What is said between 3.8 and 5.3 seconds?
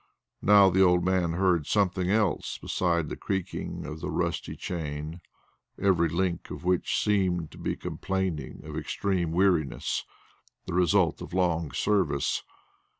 of the rusted chain,